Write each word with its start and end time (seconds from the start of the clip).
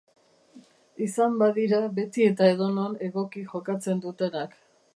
Izan 1.07 1.35
badira 1.41 1.81
beti 1.99 2.25
eta 2.29 2.49
edonon 2.55 2.97
egoki 3.09 3.47
jokatzen 3.53 4.05
dutenak. 4.07 4.57